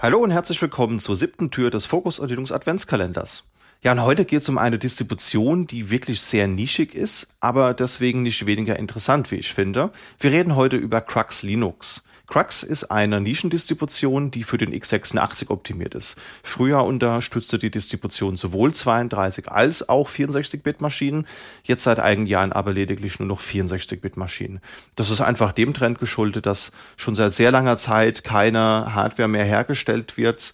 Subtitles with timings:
[0.00, 3.42] Hallo und herzlich willkommen zur siebten Tür des Fokus Linux Adventskalenders.
[3.82, 8.22] Ja, und heute geht es um eine Distribution, die wirklich sehr nischig ist, aber deswegen
[8.22, 9.90] nicht weniger interessant, wie ich finde.
[10.20, 12.04] Wir reden heute über Crux Linux.
[12.28, 16.16] Crux ist eine Nischendistribution, die für den x86 optimiert ist.
[16.42, 21.26] Früher unterstützte die Distribution sowohl 32 als auch 64-Bit-Maschinen,
[21.64, 24.60] jetzt seit einigen Jahren aber lediglich nur noch 64-Bit-Maschinen.
[24.94, 29.44] Das ist einfach dem Trend geschuldet, dass schon seit sehr langer Zeit keine Hardware mehr
[29.44, 30.52] hergestellt wird,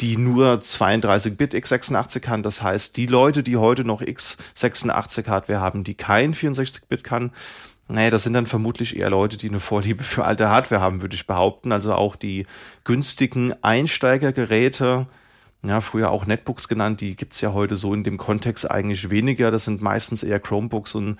[0.00, 2.42] die nur 32-Bit x86 kann.
[2.42, 7.30] Das heißt, die Leute, die heute noch x86 Hardware haben, die kein 64-Bit kann,
[7.88, 11.14] naja, das sind dann vermutlich eher Leute, die eine Vorliebe für alte Hardware haben, würde
[11.14, 11.70] ich behaupten.
[11.70, 12.46] Also auch die
[12.84, 15.06] günstigen Einsteigergeräte,
[15.62, 19.50] ja, früher auch Netbooks genannt, die gibt's ja heute so in dem Kontext eigentlich weniger.
[19.50, 21.18] Das sind meistens eher Chromebooks und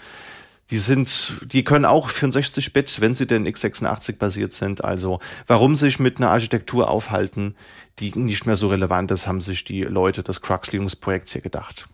[0.70, 4.82] die sind, die können auch 64-Bit, wenn sie denn x86 basiert sind.
[4.82, 7.54] Also warum sich mit einer Architektur aufhalten,
[7.98, 11.42] die nicht mehr so relevant ist, haben sich die Leute des Crux Linux Projekts hier
[11.42, 11.86] gedacht.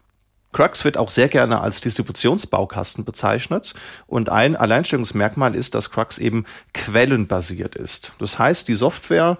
[0.53, 3.75] Crux wird auch sehr gerne als Distributionsbaukasten bezeichnet
[4.07, 8.13] und ein Alleinstellungsmerkmal ist, dass Crux eben quellenbasiert ist.
[8.19, 9.39] Das heißt, die Software,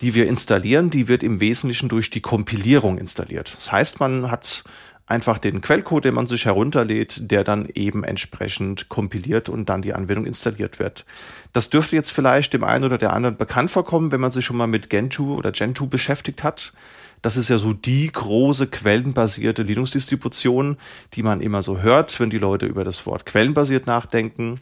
[0.00, 3.52] die wir installieren, die wird im Wesentlichen durch die Kompilierung installiert.
[3.56, 4.64] Das heißt, man hat
[5.08, 9.94] einfach den Quellcode, den man sich herunterlädt, der dann eben entsprechend kompiliert und dann die
[9.94, 11.04] Anwendung installiert wird.
[11.52, 14.56] Das dürfte jetzt vielleicht dem einen oder der anderen bekannt vorkommen, wenn man sich schon
[14.56, 16.74] mal mit Gentoo oder Gentoo beschäftigt hat.
[17.22, 20.76] Das ist ja so die große quellenbasierte Linux-Distribution,
[21.14, 24.60] die man immer so hört, wenn die Leute über das Wort quellenbasiert nachdenken.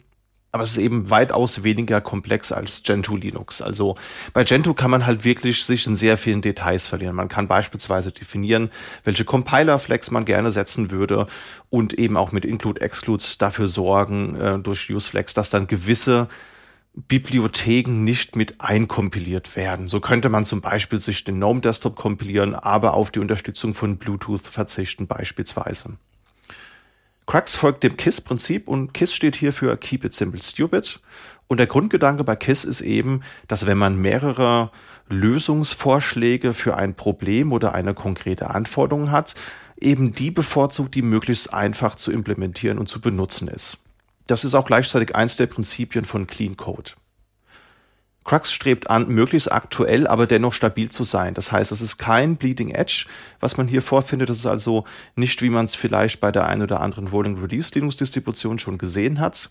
[0.53, 3.61] Aber es ist eben weitaus weniger komplex als Gentoo Linux.
[3.61, 3.95] Also
[4.33, 7.15] bei Gentoo kann man halt wirklich sich in sehr vielen Details verlieren.
[7.15, 8.71] Man kann beispielsweise definieren,
[9.03, 11.27] welche Compiler-Flex man gerne setzen würde
[11.69, 16.29] und eben auch mit Include-Excludes dafür sorgen, äh, durch UseFlex, dass dann gewisse
[16.97, 19.87] Bibliotheken nicht mit einkompiliert werden.
[19.87, 23.97] So könnte man zum Beispiel sich den GNOME Desktop kompilieren, aber auf die Unterstützung von
[23.97, 25.97] Bluetooth verzichten beispielsweise.
[27.27, 30.99] Crux folgt dem KISS-Prinzip und KISS steht hier für Keep It Simple Stupid.
[31.47, 34.71] Und der Grundgedanke bei KISS ist eben, dass wenn man mehrere
[35.07, 39.35] Lösungsvorschläge für ein Problem oder eine konkrete Anforderung hat,
[39.79, 43.77] eben die bevorzugt, die möglichst einfach zu implementieren und zu benutzen ist.
[44.27, 46.91] Das ist auch gleichzeitig eins der Prinzipien von Clean Code.
[48.27, 51.33] Crux strebt an, möglichst aktuell, aber dennoch stabil zu sein.
[51.33, 53.05] Das heißt, es ist kein Bleeding Edge,
[53.39, 54.29] was man hier vorfindet.
[54.29, 54.83] Das ist also
[55.15, 58.77] nicht, wie man es vielleicht bei der ein oder anderen Rolling Release Linux Distribution schon
[58.77, 59.49] gesehen hat,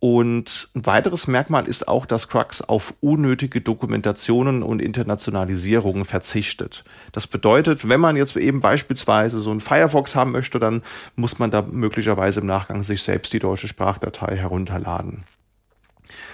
[0.00, 6.84] und ein weiteres Merkmal ist auch, dass Crux auf unnötige Dokumentationen und Internationalisierungen verzichtet.
[7.10, 10.82] Das bedeutet, wenn man jetzt eben beispielsweise so ein Firefox haben möchte, dann
[11.16, 15.24] muss man da möglicherweise im Nachgang sich selbst die deutsche Sprachdatei herunterladen.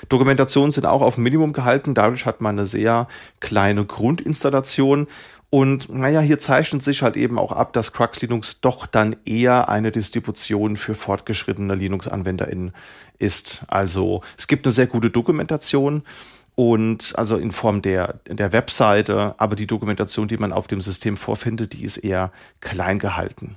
[0.08, 3.06] Dokumentationen sind auch auf Minimum gehalten, dadurch hat man eine sehr
[3.40, 5.06] kleine Grundinstallation
[5.54, 9.68] und naja, hier zeichnet sich halt eben auch ab, dass Crux Linux doch dann eher
[9.68, 12.72] eine Distribution für fortgeschrittene Linux-AnwenderInnen
[13.20, 13.62] ist.
[13.68, 16.02] Also es gibt eine sehr gute Dokumentation
[16.56, 21.16] und also in Form der, der Webseite, aber die Dokumentation, die man auf dem System
[21.16, 23.56] vorfindet, die ist eher klein gehalten.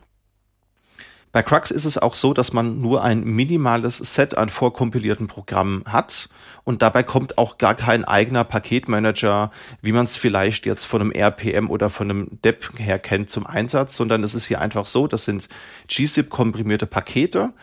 [1.32, 5.84] Bei Crux ist es auch so, dass man nur ein minimales Set an vorkompilierten Programmen
[5.86, 6.30] hat
[6.64, 9.52] und dabei kommt auch gar kein eigener Paketmanager,
[9.82, 13.46] wie man es vielleicht jetzt von einem RPM oder von einem DEP her kennt, zum
[13.46, 15.50] Einsatz, sondern es ist hier einfach so, das sind
[15.88, 17.54] GZIP komprimierte Pakete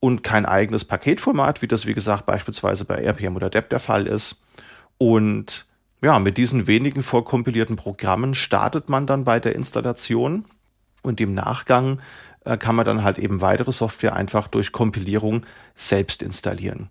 [0.00, 4.06] und kein eigenes Paketformat, wie das wie gesagt beispielsweise bei RPM oder DEP der Fall
[4.06, 4.42] ist.
[4.96, 5.66] Und
[6.02, 10.44] ja, mit diesen wenigen vorkompilierten Programmen startet man dann bei der Installation
[11.02, 12.00] und im Nachgang
[12.56, 15.44] kann man dann halt eben weitere Software einfach durch Kompilierung
[15.74, 16.88] selbst installieren.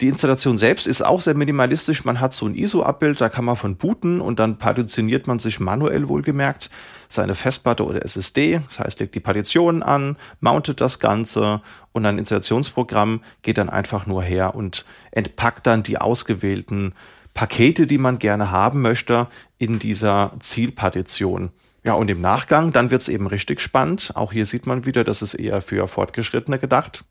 [0.00, 2.06] Die Installation selbst ist auch sehr minimalistisch.
[2.06, 5.60] Man hat so ein ISO-Abbild, da kann man von booten und dann partitioniert man sich
[5.60, 6.70] manuell wohlgemerkt
[7.10, 8.60] seine Festplatte oder SSD.
[8.64, 11.60] Das heißt, legt die Partitionen an, mountet das Ganze
[11.92, 16.94] und ein Installationsprogramm geht dann einfach nur her und entpackt dann die ausgewählten
[17.34, 21.50] Pakete, die man gerne haben möchte, in dieser Zielpartition.
[21.82, 24.12] Ja, und im Nachgang, dann wird's eben richtig spannend.
[24.14, 27.04] Auch hier sieht man wieder, das ist eher für Fortgeschrittene gedacht.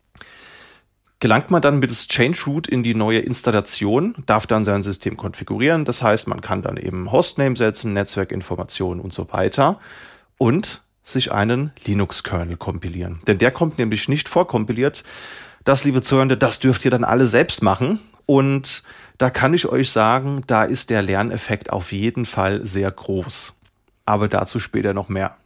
[1.18, 5.16] Gelangt man dann mit das Change Root in die neue Installation, darf dann sein System
[5.16, 5.84] konfigurieren.
[5.84, 9.78] Das heißt, man kann dann eben Hostname setzen, Netzwerkinformationen und so weiter
[10.38, 13.20] und sich einen Linux-Kernel kompilieren.
[13.26, 15.04] Denn der kommt nämlich nicht vorkompiliert.
[15.64, 17.98] Das, liebe Zuhörende, das dürft ihr dann alle selbst machen.
[18.24, 18.82] Und
[19.18, 23.54] da kann ich euch sagen, da ist der Lerneffekt auf jeden Fall sehr groß
[24.10, 25.36] aber dazu später noch mehr.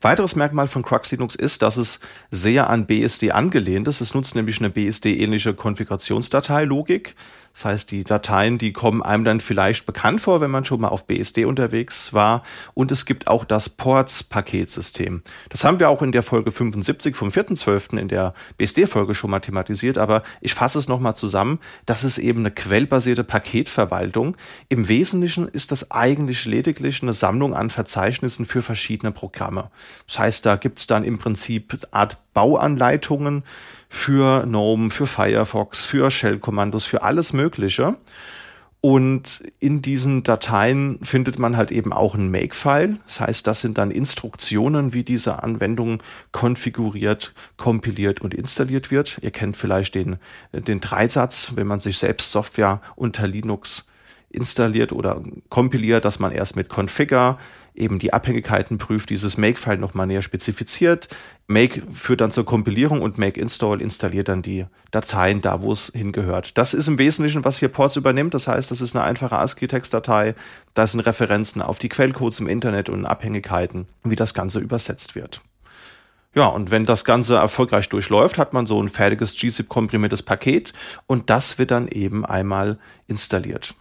[0.00, 2.00] Weiteres Merkmal von Crux Linux ist, dass es
[2.30, 4.00] sehr an BSD angelehnt ist.
[4.00, 7.14] Es nutzt nämlich eine BSD-ähnliche Konfigurationsdateilogik.
[7.52, 10.88] Das heißt, die Dateien, die kommen einem dann vielleicht bekannt vor, wenn man schon mal
[10.88, 12.42] auf BSD unterwegs war.
[12.74, 15.22] Und es gibt auch das Ports-Paketsystem.
[15.48, 17.98] Das haben wir auch in der Folge 75 vom 4.12.
[17.98, 19.98] in der BSD-Folge schon mal thematisiert.
[19.98, 21.58] Aber ich fasse es nochmal zusammen.
[21.86, 24.36] Das ist eben eine quellbasierte Paketverwaltung.
[24.68, 29.70] Im Wesentlichen ist das eigentlich lediglich eine Sammlung an Verzeichnissen für verschiedene Programme.
[30.06, 33.44] Das heißt, da gibt es dann im Prinzip Art Bauanleitungen
[33.88, 37.96] für GNOME, für Firefox, für Shell-Kommandos, für alles Mögliche.
[38.82, 42.96] Und in diesen Dateien findet man halt eben auch ein Make-File.
[43.04, 49.18] Das heißt, das sind dann Instruktionen, wie diese Anwendung konfiguriert, kompiliert und installiert wird.
[49.20, 50.16] Ihr kennt vielleicht den,
[50.52, 53.89] den Dreisatz, wenn man sich selbst Software unter Linux
[54.30, 57.36] installiert oder kompiliert, dass man erst mit Configure
[57.74, 61.08] eben die Abhängigkeiten prüft, dieses Make-File nochmal näher spezifiziert.
[61.46, 65.90] Make führt dann zur Kompilierung und Make Install installiert dann die Dateien da, wo es
[65.94, 66.58] hingehört.
[66.58, 68.34] Das ist im Wesentlichen, was hier Ports übernimmt.
[68.34, 70.34] Das heißt, das ist eine einfache ASCII-Textdatei.
[70.74, 75.40] Da sind Referenzen auf die Quellcodes im Internet und Abhängigkeiten, wie das Ganze übersetzt wird.
[76.32, 80.72] Ja, und wenn das Ganze erfolgreich durchläuft, hat man so ein fertiges gzip-komprimiertes Paket
[81.08, 82.78] und das wird dann eben einmal
[83.08, 83.74] installiert.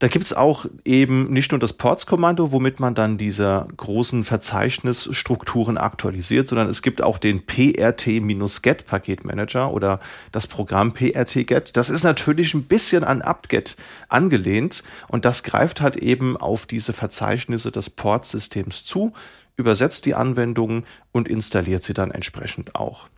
[0.00, 6.46] Da gibt's auch eben nicht nur das Ports-Kommando, womit man dann diese großen Verzeichnisstrukturen aktualisiert,
[6.46, 9.98] sondern es gibt auch den PRT-Get-Paketmanager oder
[10.30, 11.76] das Programm PRT-Get.
[11.76, 13.74] Das ist natürlich ein bisschen an apt-get
[14.08, 19.12] angelehnt und das greift halt eben auf diese Verzeichnisse des Port-Systems zu,
[19.56, 23.08] übersetzt die Anwendungen und installiert sie dann entsprechend auch.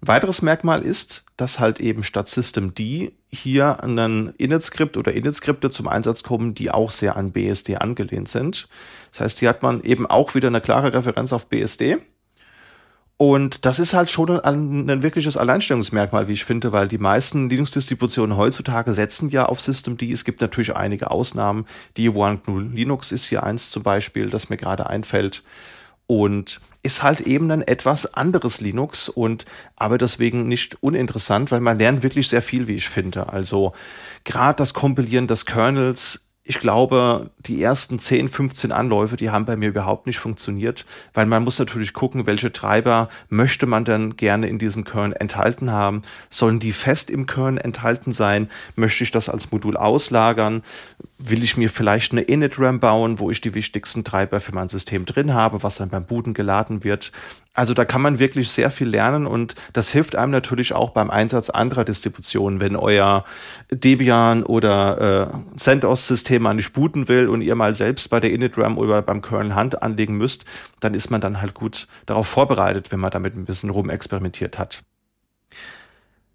[0.00, 2.78] Weiteres Merkmal ist, dass halt eben statt Systemd
[3.30, 8.68] hier ein Init-Skript oder Init-Skripte zum Einsatz kommen, die auch sehr an BSD angelehnt sind.
[9.10, 11.98] Das heißt, hier hat man eben auch wieder eine klare Referenz auf BSD.
[13.16, 17.50] Und das ist halt schon ein, ein, wirkliches Alleinstellungsmerkmal, wie ich finde, weil die meisten
[17.50, 20.00] Linux-Distributionen heutzutage setzen ja auf Systemd.
[20.04, 21.66] Es gibt natürlich einige Ausnahmen.
[21.96, 25.42] Die One Linux ist hier eins zum Beispiel, das mir gerade einfällt
[26.08, 29.44] und ist halt eben ein etwas anderes Linux und
[29.76, 33.28] aber deswegen nicht uninteressant, weil man lernt wirklich sehr viel, wie ich finde.
[33.28, 33.72] Also
[34.24, 39.54] gerade das Kompilieren des Kernels ich glaube, die ersten 10, 15 Anläufe, die haben bei
[39.54, 44.48] mir überhaupt nicht funktioniert, weil man muss natürlich gucken, welche Treiber möchte man denn gerne
[44.48, 46.00] in diesem Kern enthalten haben.
[46.30, 48.48] Sollen die fest im Kern enthalten sein?
[48.76, 50.62] Möchte ich das als Modul auslagern?
[51.20, 55.04] Will ich mir vielleicht eine Init-RAM bauen, wo ich die wichtigsten Treiber für mein System
[55.04, 57.10] drin habe, was dann beim Booten geladen wird?
[57.54, 61.10] Also da kann man wirklich sehr viel lernen und das hilft einem natürlich auch beim
[61.10, 62.60] Einsatz anderer Distributionen.
[62.60, 63.24] Wenn euer
[63.72, 68.78] Debian oder äh, CentOS-System mal nicht booten will und ihr mal selbst bei der InitRAM
[68.78, 70.44] oder beim Kernel Hand anlegen müsst,
[70.78, 74.84] dann ist man dann halt gut darauf vorbereitet, wenn man damit ein bisschen rumexperimentiert hat.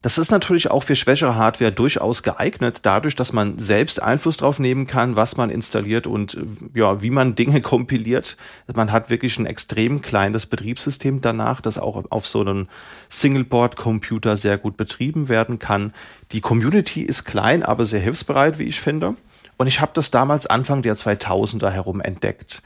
[0.04, 4.60] Das ist natürlich auch für schwächere Hardware durchaus geeignet, dadurch, dass man selbst Einfluss drauf
[4.60, 8.36] nehmen kann, was man installiert und äh, ja, wie man Dinge kompiliert.
[8.76, 12.68] Man hat wirklich ein extrem kleines Betriebssystem danach, das auch auf so einem
[13.08, 15.94] Singleboard-Computer sehr gut betrieben werden kann.
[16.34, 19.16] Die Community ist klein, aber sehr hilfsbereit, wie ich finde.
[19.58, 22.62] Und ich habe das damals Anfang der 2000er herum entdeckt.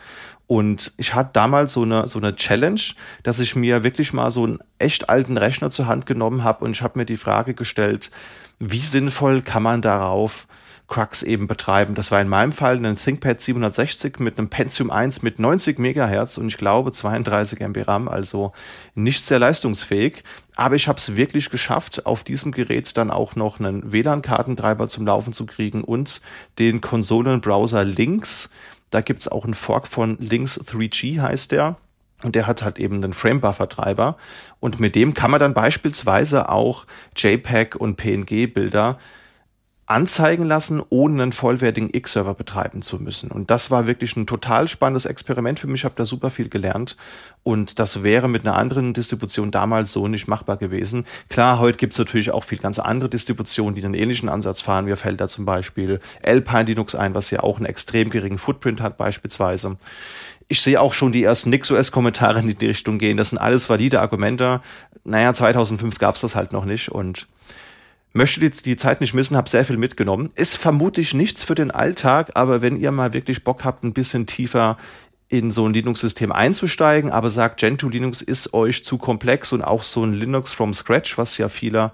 [0.48, 2.82] Und ich hatte damals so eine, so eine Challenge,
[3.24, 6.72] dass ich mir wirklich mal so einen echt alten Rechner zur Hand genommen habe und
[6.72, 8.12] ich habe mir die Frage gestellt,
[8.58, 10.48] wie sinnvoll kann man darauf
[10.88, 11.96] Crux eben betreiben.
[11.96, 16.38] Das war in meinem Fall ein ThinkPad 760 mit einem Pentium 1 mit 90 Megahertz
[16.38, 18.54] und ich glaube 32 MB RAM, also
[18.96, 20.24] nicht sehr leistungsfähig.
[20.56, 25.06] Aber ich habe es wirklich geschafft, auf diesem Gerät dann auch noch einen WLAN-Kartentreiber zum
[25.06, 26.22] Laufen zu kriegen und
[26.58, 28.50] den Konsolenbrowser Links
[28.90, 31.78] da gibt's auch einen Fork von Links 3G heißt der.
[32.24, 34.18] Und der hat halt eben einen Frame-Buffer-Treiber.
[34.60, 38.98] Und mit dem kann man dann beispielsweise auch JPEG und PNG-Bilder
[39.88, 43.32] anzeigen lassen, ohne einen vollwertigen X-Server betreiben zu müssen.
[43.32, 45.82] Und das war wirklich ein total spannendes Experiment für mich.
[45.82, 46.98] Ich habe da super viel gelernt.
[47.44, 51.06] Und das wäre mit einer anderen Distribution damals so nicht machbar gewesen.
[51.30, 54.86] Klar, heute gibt es natürlich auch viel ganz andere Distributionen, die einen ähnlichen Ansatz fahren.
[54.86, 58.82] Mir fällt da zum Beispiel Alpine Linux ein, was ja auch einen extrem geringen Footprint
[58.82, 59.78] hat beispielsweise.
[60.50, 63.16] Ich sehe auch schon die ersten NixOS-Kommentare in die Richtung gehen.
[63.16, 64.60] Das sind alles valide Argumente.
[65.06, 66.90] Naja, 2005 gab es das halt noch nicht.
[66.90, 67.28] Und
[68.18, 70.32] möchte jetzt die Zeit nicht missen, habe sehr viel mitgenommen.
[70.36, 74.28] Ist vermutlich nichts für den Alltag, aber wenn ihr mal wirklich Bock habt, ein bisschen
[74.28, 74.78] tiefer
[75.30, 79.84] in so ein Linux-System einzusteigen, aber sagt, Gentoo Linux ist euch zu komplex und auch
[79.84, 81.92] so ein Linux from Scratch, was ja viele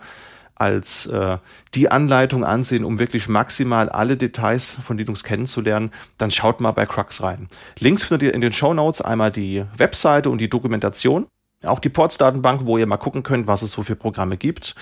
[0.55, 1.39] als äh,
[1.73, 6.85] die Anleitung ansehen, um wirklich maximal alle Details von Linux kennenzulernen, dann schaut mal bei
[6.85, 7.49] Crux rein.
[7.79, 11.25] Links findet ihr in den Show Notes einmal die Webseite und die Dokumentation,
[11.63, 14.75] auch die Ports-Datenbank, wo ihr mal gucken könnt, was es so für Programme gibt.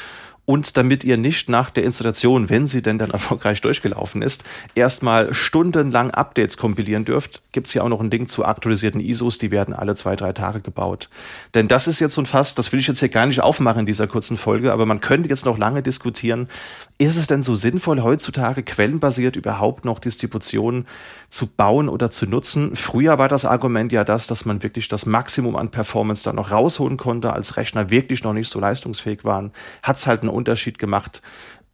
[0.45, 4.43] Und damit ihr nicht nach der Installation, wenn sie denn dann erfolgreich durchgelaufen ist,
[4.75, 9.51] erstmal stundenlang Updates kompilieren dürft, gibt's hier auch noch ein Ding zu aktualisierten ISOs, die
[9.51, 11.10] werden alle zwei, drei Tage gebaut.
[11.53, 13.81] Denn das ist jetzt so ein Fass, das will ich jetzt hier gar nicht aufmachen
[13.81, 16.48] in dieser kurzen Folge, aber man könnte jetzt noch lange diskutieren,
[16.98, 20.88] ist es denn so sinnvoll, heutzutage quellenbasiert überhaupt noch Distributionen
[21.29, 22.75] zu bauen oder zu nutzen?
[22.75, 26.51] Früher war das Argument ja das, dass man wirklich das Maximum an Performance dann noch
[26.51, 29.51] rausholen konnte, als Rechner wirklich noch nicht so leistungsfähig waren.
[29.83, 31.21] Hat's halt einen Unterschied gemacht,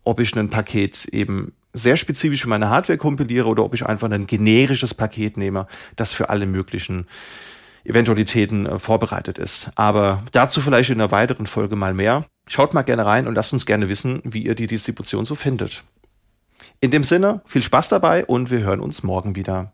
[0.04, 4.10] ob ich ein Paket eben sehr spezifisch für meine Hardware kompiliere oder ob ich einfach
[4.10, 7.08] ein generisches Paket nehme, das für alle möglichen
[7.84, 9.72] Eventualitäten äh, vorbereitet ist.
[9.76, 12.26] Aber dazu vielleicht in einer weiteren Folge mal mehr.
[12.48, 15.84] Schaut mal gerne rein und lasst uns gerne wissen, wie ihr die Distribution so findet.
[16.80, 19.74] In dem Sinne, viel Spaß dabei und wir hören uns morgen wieder.